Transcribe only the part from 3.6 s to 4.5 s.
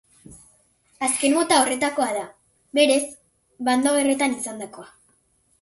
bando gerretan